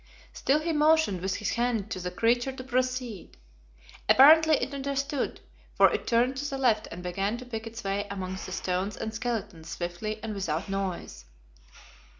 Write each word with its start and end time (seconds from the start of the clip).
Still 0.33 0.61
he 0.61 0.73
motioned 0.73 1.21
with 1.21 1.35
his 1.35 1.51
hand 1.51 1.91
to 1.91 1.99
the 1.99 2.09
creature 2.09 2.51
to 2.51 2.63
proceed. 2.63 3.37
Apparently 4.09 4.55
it 4.55 4.73
understood, 4.73 5.41
for 5.75 5.93
it 5.93 6.07
turned 6.07 6.37
to 6.37 6.49
the 6.49 6.57
left 6.57 6.87
and 6.89 7.03
began 7.03 7.37
to 7.37 7.45
pick 7.45 7.67
its 7.67 7.83
way 7.83 8.07
amongst 8.09 8.47
the 8.47 8.51
stones 8.51 8.97
and 8.97 9.13
skeletons 9.13 9.69
swiftly 9.69 10.19
and 10.23 10.33
without 10.33 10.69
noise. 10.69 11.25